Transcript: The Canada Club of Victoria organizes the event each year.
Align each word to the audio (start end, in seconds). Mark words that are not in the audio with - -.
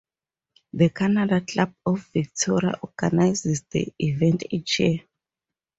The 0.73 0.89
Canada 0.89 1.41
Club 1.41 1.75
of 1.85 2.07
Victoria 2.07 2.73
organizes 2.81 3.61
the 3.69 3.93
event 3.99 4.41
each 4.49 4.79
year. 4.79 5.01